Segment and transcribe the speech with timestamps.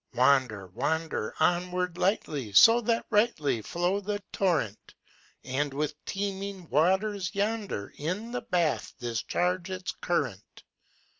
[0.15, 4.95] Wander, wander Onward lightly, So that rightly Flow the torrent,
[5.43, 10.63] And with teeming waters yonder In the bath discharge its current!